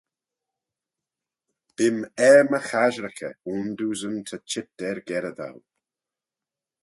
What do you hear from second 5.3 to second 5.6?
dou.